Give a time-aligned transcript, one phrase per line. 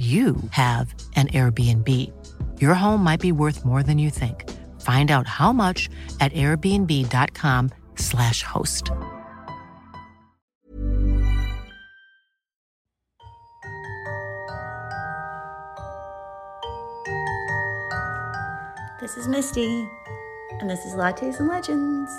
[0.00, 1.86] you have an Airbnb.
[2.58, 4.48] Your home might be worth more than you think.
[4.80, 8.90] Find out how much at airbnb.com/slash host.
[19.00, 19.86] This is Misty,
[20.60, 22.10] and this is Lattes and Legends.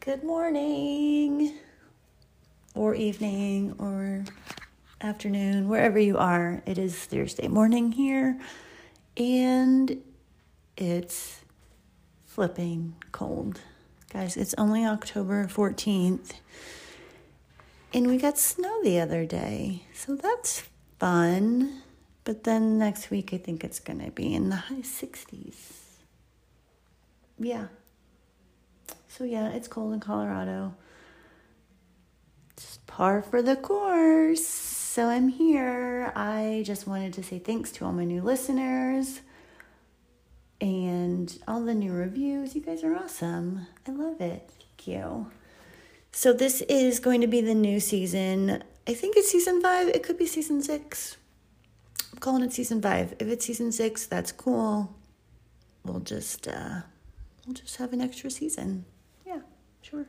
[0.00, 1.54] Good morning,
[2.76, 4.24] or evening, or
[5.00, 6.62] afternoon, wherever you are.
[6.66, 8.38] It is Thursday morning here,
[9.16, 10.02] and
[10.76, 11.40] it's
[12.24, 13.60] flipping cold.
[14.12, 16.32] Guys, it's only October 14th,
[17.92, 20.64] and we got snow the other day, so that's
[20.98, 21.82] fun.
[22.24, 25.54] But then next week, I think it's going to be in the high 60s.
[27.38, 27.66] Yeah.
[29.08, 30.74] So, yeah, it's cold in Colorado.
[32.56, 34.46] Just par for the course.
[34.46, 36.12] So, I'm here.
[36.16, 39.20] I just wanted to say thanks to all my new listeners
[40.60, 42.54] and all the new reviews.
[42.54, 43.66] You guys are awesome.
[43.86, 44.50] I love it.
[44.58, 45.30] Thank you.
[46.12, 48.64] So, this is going to be the new season.
[48.88, 49.88] I think it's season five.
[49.88, 51.18] It could be season six.
[52.12, 53.14] I'm calling it season five.
[53.18, 54.94] If it's season six, that's cool.
[55.84, 56.80] We'll just uh,
[57.44, 58.86] we'll just have an extra season.
[59.26, 59.40] Yeah,
[59.82, 60.06] sure.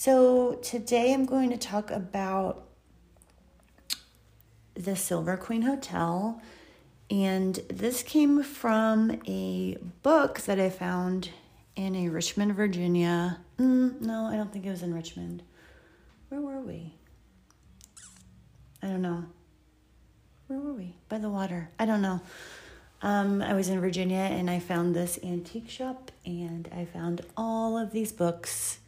[0.00, 2.68] So today I'm going to talk about
[4.74, 6.40] the Silver Queen Hotel,
[7.10, 11.30] and this came from a book that I found
[11.74, 13.40] in a Richmond, Virginia.
[13.58, 15.42] Mm, no, I don't think it was in Richmond.
[16.28, 16.94] Where were we?
[18.80, 19.24] I don't know.
[20.46, 20.94] Where were we?
[21.08, 21.70] By the water.
[21.76, 22.20] I don't know.
[23.02, 27.76] Um, I was in Virginia and I found this antique shop and I found all
[27.76, 28.78] of these books.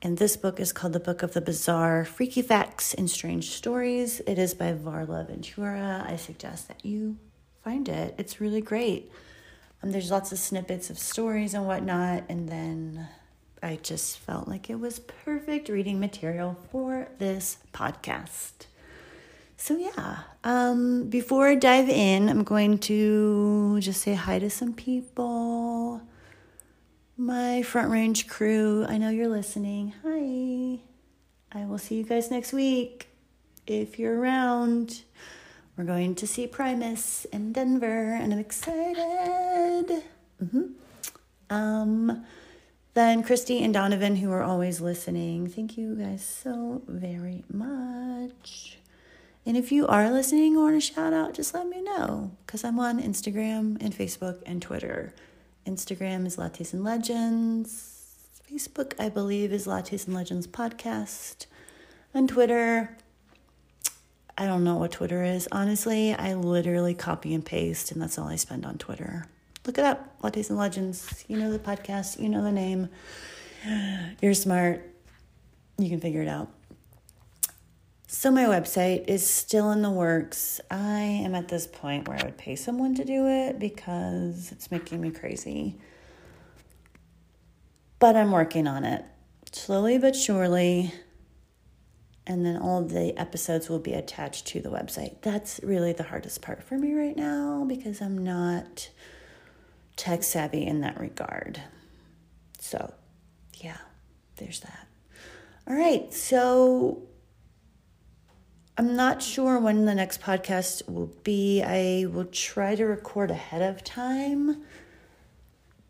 [0.00, 4.20] And this book is called The Book of the Bizarre Freaky Facts and Strange Stories.
[4.20, 6.06] It is by Varla Ventura.
[6.08, 7.16] I suggest that you
[7.64, 8.14] find it.
[8.16, 9.10] It's really great.
[9.82, 12.22] Um, there's lots of snippets of stories and whatnot.
[12.28, 13.08] And then
[13.60, 18.66] I just felt like it was perfect reading material for this podcast.
[19.56, 24.74] So, yeah, um, before I dive in, I'm going to just say hi to some
[24.74, 25.77] people.
[27.20, 29.92] My Front Range crew, I know you're listening.
[30.04, 30.78] Hi.
[31.50, 33.08] I will see you guys next week.
[33.66, 35.02] If you're around,
[35.76, 40.04] we're going to see Primus in Denver, and I'm excited.
[40.40, 40.62] Mm-hmm.
[41.50, 42.24] Um,
[42.94, 48.78] then Christy and Donovan, who are always listening, thank you guys so very much.
[49.44, 52.62] And if you are listening or want a shout out, just let me know because
[52.62, 55.14] I'm on Instagram and Facebook and Twitter.
[55.68, 57.94] Instagram is Lattes and Legends.
[58.50, 61.44] Facebook, I believe, is Lattes and Legends Podcast.
[62.14, 62.96] And Twitter,
[64.38, 65.46] I don't know what Twitter is.
[65.52, 69.26] Honestly, I literally copy and paste, and that's all I spend on Twitter.
[69.66, 71.24] Look it up, Lattes and Legends.
[71.28, 72.88] You know the podcast, you know the name.
[74.22, 74.90] You're smart.
[75.76, 76.48] You can figure it out.
[78.10, 80.62] So, my website is still in the works.
[80.70, 84.70] I am at this point where I would pay someone to do it because it's
[84.70, 85.76] making me crazy.
[87.98, 89.04] But I'm working on it
[89.52, 90.90] slowly but surely.
[92.26, 95.20] And then all the episodes will be attached to the website.
[95.20, 98.88] That's really the hardest part for me right now because I'm not
[99.96, 101.60] tech savvy in that regard.
[102.58, 102.94] So,
[103.58, 103.76] yeah,
[104.36, 104.88] there's that.
[105.66, 107.07] All right, so
[108.78, 111.64] I'm not sure when the next podcast will be.
[111.64, 114.62] I will try to record ahead of time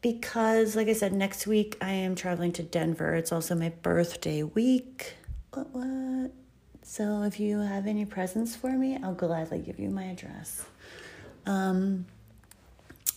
[0.01, 3.15] because, like I said, next week I am traveling to Denver.
[3.15, 5.17] It's also my birthday week.
[5.53, 6.31] What, what?
[6.83, 10.65] So if you have any presents for me, I'll gladly give you my address.
[11.45, 12.07] Um,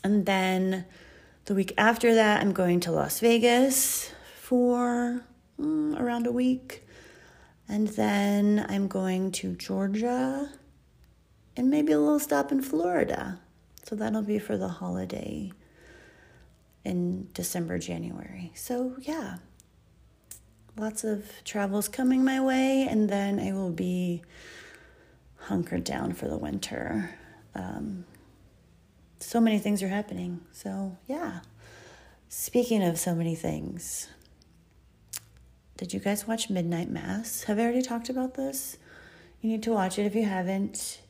[0.04, 0.84] and then
[1.46, 5.24] the week after that, I'm going to Las Vegas for
[5.58, 6.84] mm, around a week.
[7.68, 10.50] And then I'm going to Georgia
[11.56, 13.40] and maybe a little stop in Florida.
[13.84, 15.52] So that'll be for the holiday
[16.84, 18.52] in December, January.
[18.56, 19.38] So, yeah.
[20.78, 24.24] lots of travels coming my way, and then I will be
[25.38, 27.16] hunkered down for the winter.
[27.56, 28.06] Um,
[29.20, 30.42] so many things are happening.
[30.52, 31.42] So, yeah.
[32.30, 34.08] Speaking of so many things,
[35.82, 37.46] did you guys watch Midnight Mass?
[37.46, 38.78] Have I already talked about this?
[39.42, 41.02] You need to watch it if you haven't.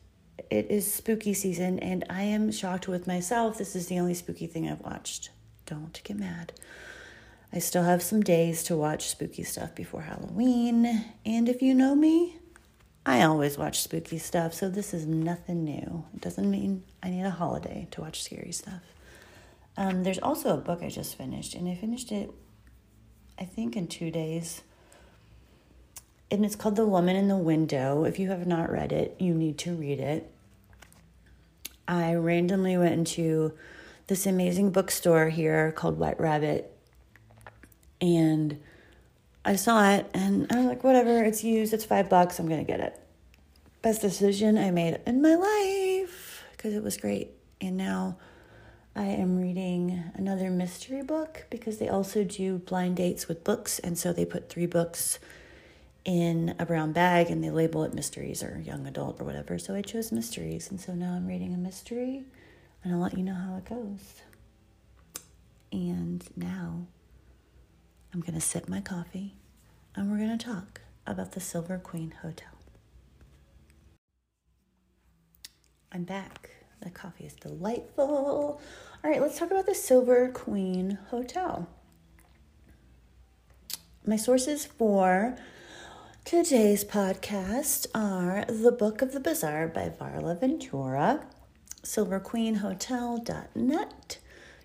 [0.48, 3.58] It is spooky season, and I am shocked with myself.
[3.58, 5.28] This is the only spooky thing I've watched.
[5.66, 6.54] Don't get mad.
[7.52, 11.04] I still have some days to watch spooky stuff before Halloween.
[11.26, 12.38] And if you know me,
[13.04, 16.06] I always watch spooky stuff, so this is nothing new.
[16.14, 18.80] It doesn't mean I need a holiday to watch scary stuff.
[19.76, 22.30] Um, there's also a book I just finished, and I finished it,
[23.42, 24.62] I think, in two days.
[26.30, 28.04] And it's called The Woman in the Window.
[28.04, 30.30] If you have not read it, you need to read it.
[31.88, 33.54] I randomly went into
[34.06, 36.72] this amazing bookstore here called White Rabbit,
[38.00, 38.60] and
[39.44, 42.62] I saw it, and I was like, whatever, it's used, it's five bucks, I'm gonna
[42.62, 42.96] get it.
[43.82, 47.32] Best decision I made in my life because it was great.
[47.60, 48.18] And now
[48.94, 53.78] I am reading another mystery book because they also do blind dates with books.
[53.78, 55.18] And so they put three books
[56.04, 59.58] in a brown bag and they label it mysteries or young adult or whatever.
[59.58, 60.70] So I chose mysteries.
[60.70, 62.24] And so now I'm reading a mystery
[62.84, 64.20] and I'll let you know how it goes.
[65.72, 66.86] And now
[68.12, 69.36] I'm going to sip my coffee
[69.96, 72.48] and we're going to talk about the Silver Queen Hotel.
[75.90, 76.50] I'm back.
[76.82, 78.60] The coffee is delightful.
[79.04, 81.68] All right, let's talk about the Silver Queen Hotel.
[84.04, 85.36] My sources for
[86.24, 91.24] today's podcast are The Book of the Bizarre by Varla Ventura,
[91.84, 94.18] silverqueenhotel.net,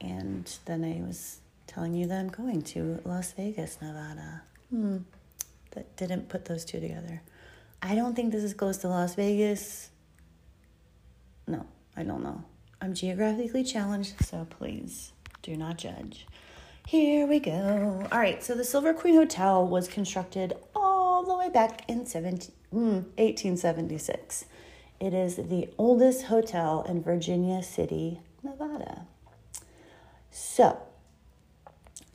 [0.00, 4.42] and then I was telling you that I'm going to Las Vegas, Nevada.
[4.70, 4.98] Hmm,
[5.72, 7.20] that didn't put those two together.
[7.82, 9.90] I don't think this is close to Las Vegas.
[11.46, 11.66] No,
[11.96, 12.42] I don't know.
[12.80, 16.26] I'm geographically challenged, so please do not judge.
[16.86, 18.06] Here we go.
[18.10, 22.50] All right, so the Silver Queen Hotel was constructed all the way back in 17,
[22.72, 24.46] mm, 1876.
[25.00, 29.06] It is the oldest hotel in Virginia City, Nevada.
[30.30, 30.78] So,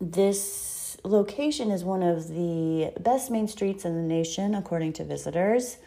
[0.01, 5.77] this location is one of the best main streets in the nation, according to visitors.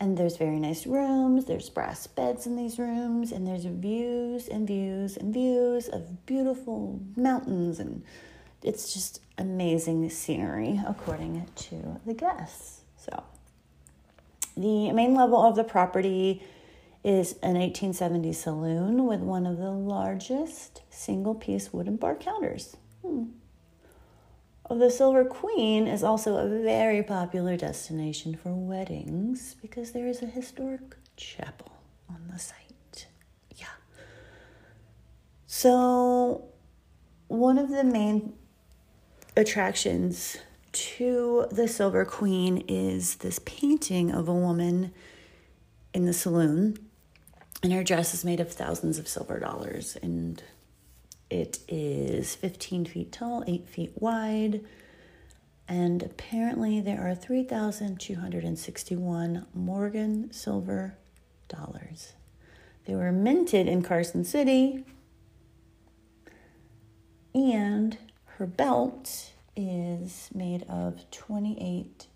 [0.00, 4.66] And there's very nice rooms, there's brass beds in these rooms, and there's views and
[4.66, 7.78] views and views of beautiful mountains.
[7.78, 8.02] And
[8.62, 12.80] it's just amazing scenery, according to the guests.
[12.96, 13.22] So,
[14.56, 16.42] the main level of the property
[17.04, 22.76] is an 1870 saloon with one of the largest single piece wooden bar counters.
[23.02, 23.24] Hmm
[24.70, 30.26] the Silver Queen is also a very popular destination for weddings because there is a
[30.26, 31.72] historic chapel
[32.08, 33.06] on the site.
[33.56, 33.66] Yeah.
[35.46, 36.46] So,
[37.28, 38.32] one of the main
[39.36, 40.38] attractions
[40.72, 44.92] to the Silver Queen is this painting of a woman
[45.92, 46.76] in the saloon,
[47.62, 50.42] and her dress is made of thousands of silver dollars and
[51.34, 54.64] it is 15 feet tall, 8 feet wide,
[55.66, 60.96] and apparently there are 3,261 Morgan silver
[61.48, 62.12] dollars.
[62.84, 64.84] They were minted in Carson City,
[67.34, 72.06] and her belt is made of 28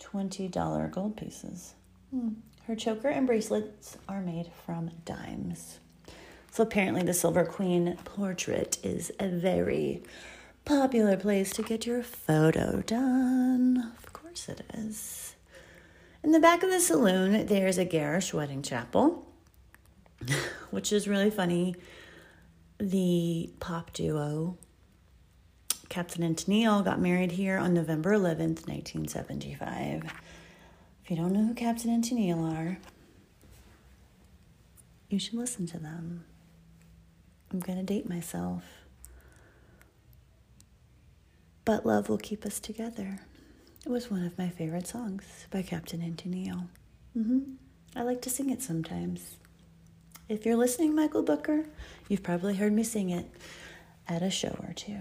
[0.00, 1.74] $20 gold pieces.
[2.10, 2.30] Hmm.
[2.66, 5.78] Her choker and bracelets are made from dimes.
[6.58, 10.02] So apparently, the Silver Queen portrait is a very
[10.64, 13.92] popular place to get your photo done.
[13.96, 15.36] Of course, it is.
[16.24, 19.24] In the back of the saloon, there's a garish wedding chapel,
[20.72, 21.76] which is really funny.
[22.78, 24.58] The pop duo
[25.88, 30.12] Captain and Tennille got married here on November 11th, 1975.
[31.04, 32.78] If you don't know who Captain and Tennille are,
[35.08, 36.24] you should listen to them.
[37.58, 38.62] I'm going to date myself.
[41.64, 43.18] But Love Will Keep Us Together.
[43.84, 46.68] It was one of my favorite songs by Captain and Tennille.
[47.18, 47.54] Mm-hmm.
[47.96, 49.38] I like to sing it sometimes.
[50.28, 51.64] If you're listening, Michael Booker,
[52.08, 53.28] you've probably heard me sing it
[54.06, 55.00] at a show or two.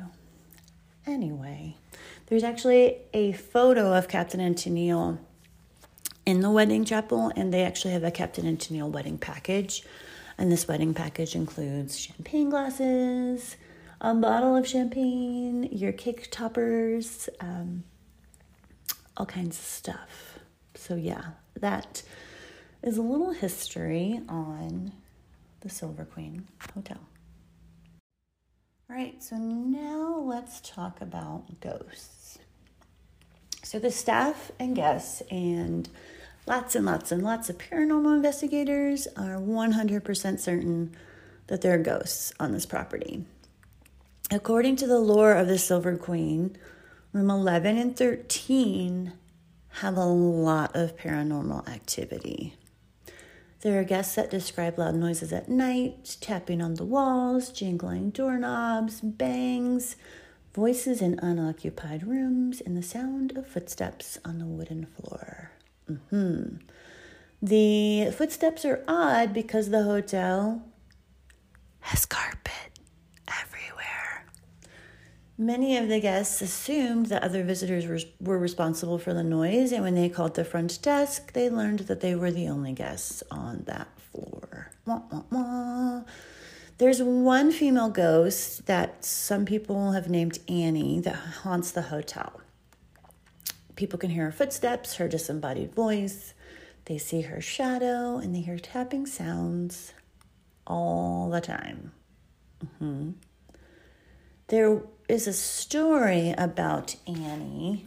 [1.05, 1.75] Anyway,
[2.25, 5.19] there's actually a photo of Captain and Tennille
[6.25, 9.83] in the wedding chapel, and they actually have a Captain and Tennille wedding package.
[10.37, 13.55] And this wedding package includes champagne glasses,
[13.99, 17.83] a bottle of champagne, your cake toppers, um,
[19.15, 20.39] all kinds of stuff.
[20.75, 22.03] So, yeah, that
[22.83, 24.91] is a little history on
[25.61, 26.99] the Silver Queen Hotel.
[28.89, 32.37] All right, so now let's talk about ghosts.
[33.63, 35.89] So, the staff and guests, and
[36.47, 40.95] lots and lots and lots of paranormal investigators are 100% certain
[41.47, 43.25] that there are ghosts on this property.
[44.31, 46.57] According to the lore of the Silver Queen,
[47.13, 49.13] room 11 and 13
[49.69, 52.55] have a lot of paranormal activity.
[53.61, 59.01] There are guests that describe loud noises at night, tapping on the walls, jingling doorknobs,
[59.01, 59.95] bangs,
[60.53, 65.51] voices in unoccupied rooms, and the sound of footsteps on the wooden floor.
[65.89, 66.57] Mm-hmm.
[67.41, 70.63] The footsteps are odd because the hotel
[71.81, 72.53] has carpet.
[73.27, 74.25] Everywhere.
[75.37, 79.83] Many of the guests assumed that other visitors were, were responsible for the noise, and
[79.83, 83.63] when they called the front desk, they learned that they were the only guests on
[83.67, 84.71] that floor.
[84.85, 86.01] Wah, wah, wah.
[86.79, 92.41] There's one female ghost that some people have named Annie that haunts the hotel.
[93.77, 96.33] People can hear her footsteps, her disembodied voice.
[96.85, 99.93] They see her shadow and they hear tapping sounds
[100.65, 101.91] all the time.
[102.65, 103.11] Mm-hmm.
[104.47, 107.85] There is a story about Annie,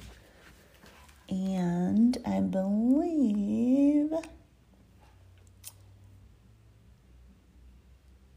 [1.28, 4.12] and I believe.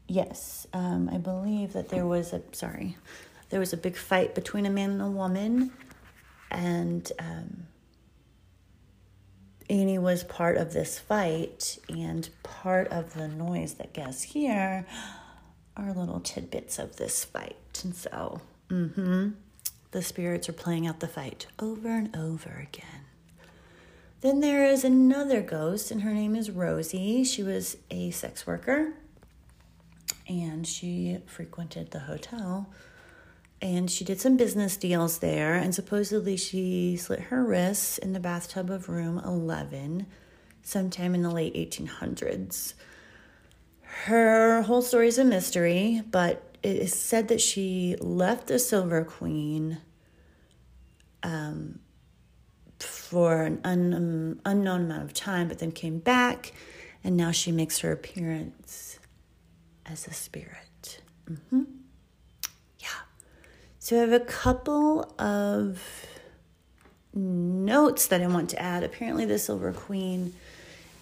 [0.08, 2.96] Yes, um, I believe that there was a sorry,
[3.50, 5.70] there was a big fight between a man and a woman,
[6.54, 7.66] and um,
[9.68, 14.86] Annie was part of this fight, and part of the noise that gets here
[15.76, 19.30] are little tidbits of this fight, and so Mm-hmm.
[19.90, 23.02] The spirits are playing out the fight over and over again.
[24.20, 27.24] Then there is another ghost, and her name is Rosie.
[27.24, 28.94] She was a sex worker
[30.26, 32.68] and she frequented the hotel
[33.64, 35.54] and she did some business deals there.
[35.54, 40.06] And supposedly, she slit her wrists in the bathtub of room 11
[40.62, 42.74] sometime in the late 1800s.
[43.80, 49.02] Her whole story is a mystery, but it is said that she left the Silver
[49.02, 49.78] Queen
[51.22, 51.78] um,
[52.78, 56.52] for an un, um, unknown amount of time, but then came back,
[57.02, 58.98] and now she makes her appearance
[59.86, 61.00] as a spirit.
[61.30, 61.62] Mm-hmm.
[63.84, 66.06] So I have a couple of
[67.12, 68.82] notes that I want to add.
[68.82, 70.32] Apparently, the Silver Queen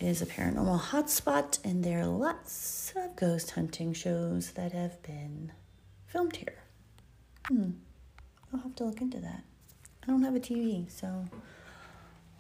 [0.01, 5.53] is a paranormal hotspot, and there are lots of ghost hunting shows that have been
[6.09, 6.57] filmed here.
[7.47, 7.71] Hmm.
[8.53, 9.45] I'll have to look into that.
[10.03, 11.27] I don't have a TV, so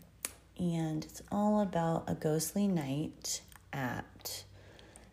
[0.60, 3.40] And it's all about a ghostly night
[3.72, 4.44] at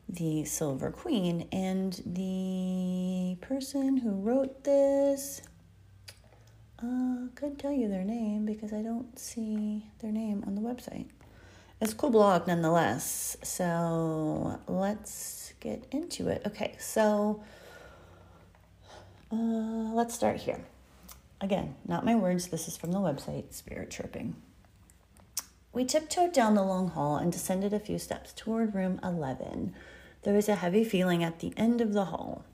[0.08, 1.46] the Silver Queen.
[1.52, 5.42] And the person who wrote this,
[6.82, 11.06] uh, couldn't tell you their name because I don't see their name on the website.
[11.80, 13.36] It's a cool blog nonetheless.
[13.42, 16.42] So let's get into it.
[16.46, 17.42] Okay, so
[19.32, 20.60] uh, let's start here.
[21.40, 24.36] Again, not my words, this is from the website Spirit Tripping.
[25.72, 29.74] We tiptoed down the long hall and descended a few steps toward room 11.
[30.22, 32.44] There was a heavy feeling at the end of the hall.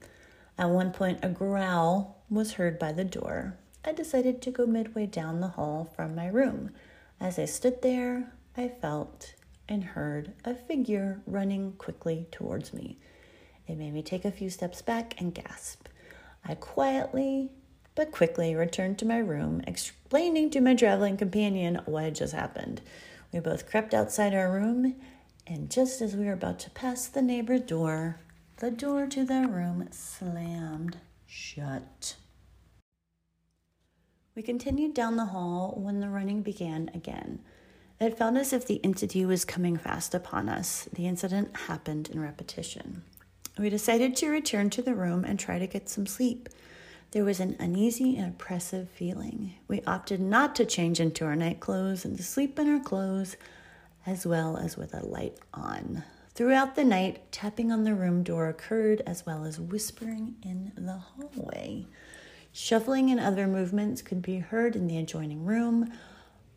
[0.57, 3.59] At one point, a growl was heard by the door.
[3.85, 6.71] I decided to go midway down the hall from my room.
[7.21, 9.35] As I stood there, I felt
[9.69, 12.99] and heard a figure running quickly towards me.
[13.67, 15.87] It made me take a few steps back and gasp.
[16.45, 17.51] I quietly
[17.95, 22.81] but quickly returned to my room, explaining to my traveling companion what had just happened.
[23.33, 24.95] We both crept outside our room,
[25.47, 28.21] and just as we were about to pass the neighbor door,
[28.59, 32.17] the door to their room slammed shut.
[34.39, 37.41] We continued down the hall when the running began again.
[38.01, 40.89] It felt as if the entity was coming fast upon us.
[40.93, 43.03] The incident happened in repetition.
[43.59, 46.49] We decided to return to the room and try to get some sleep.
[47.11, 49.55] There was an uneasy and oppressive feeling.
[49.67, 53.37] We opted not to change into our night clothes and to sleep in our clothes,
[54.07, 56.05] as well as with a light on.
[56.37, 60.93] Throughout the night, tapping on the room door occurred, as well as whispering in the
[60.93, 61.87] hallway.
[62.61, 65.93] Shuffling and other movements could be heard in the adjoining room.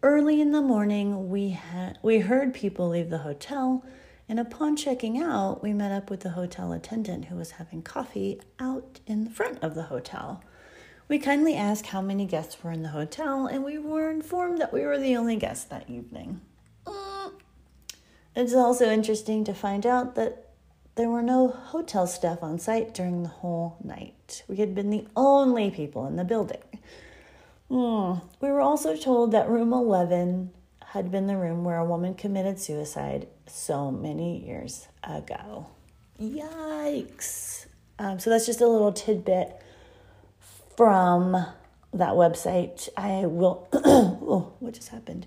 [0.01, 3.86] Early in the morning, we, had, we heard people leave the hotel,
[4.27, 8.41] and upon checking out, we met up with the hotel attendant who was having coffee
[8.60, 10.43] out in the front of the hotel.
[11.08, 14.74] We kindly asked how many guests were in the hotel, and we were informed that
[14.74, 16.41] we were the only guests that evening.
[18.36, 20.50] It's also interesting to find out that
[20.96, 24.15] there were no hotel staff on site during the whole night.
[24.48, 26.62] We had been the only people in the building.
[27.70, 28.22] Mm.
[28.41, 30.52] We were also told that room 11
[30.88, 35.67] had been the room where a woman committed suicide so many years ago.
[36.20, 37.67] Yikes.
[37.98, 39.62] Um, so that's just a little tidbit
[40.76, 41.32] from
[41.94, 42.89] that website.
[42.98, 45.26] I will, oh, what just happened?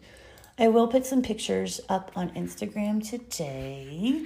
[0.58, 4.24] I will put some pictures up on Instagram today.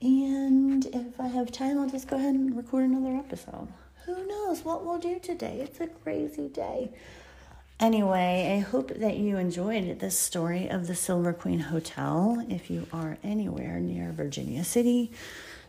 [0.00, 3.68] And if I have time, I'll just go ahead and record another episode.
[4.06, 5.60] Who knows what we'll do today?
[5.60, 6.90] It's a crazy day.
[7.78, 12.44] Anyway, I hope that you enjoyed this story of the Silver Queen Hotel.
[12.48, 15.12] If you are anywhere near Virginia City,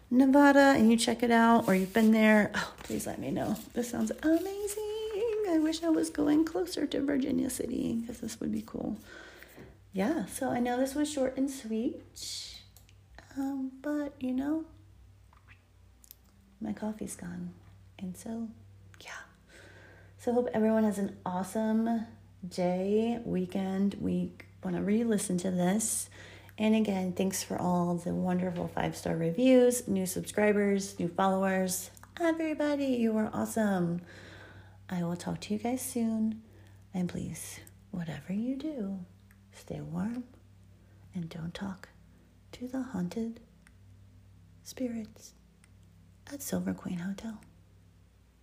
[0.09, 3.57] Nevada, and you check it out or you've been there, oh, please let me know.
[3.73, 5.45] This sounds amazing.
[5.49, 8.97] I wish I was going closer to Virginia City because this would be cool.
[9.91, 12.01] Yeah, so I know this was short and sweet,
[13.37, 14.65] um, but you know,
[16.59, 17.53] my coffee's gone.
[18.03, 18.49] And so
[18.99, 19.11] yeah.
[20.17, 22.05] so I hope everyone has an awesome
[22.47, 26.09] day, weekend, week, whenever you listen to this.
[26.57, 31.91] And again, thanks for all the wonderful five star reviews, new subscribers, new followers.
[32.19, 34.01] Everybody, you are awesome.
[34.89, 36.41] I will talk to you guys soon.
[36.93, 37.61] And please,
[37.91, 38.99] whatever you do,
[39.53, 40.25] stay warm
[41.15, 41.87] and don't talk
[42.51, 43.39] to the haunted
[44.63, 45.35] spirits
[46.31, 47.39] at Silver Queen Hotel.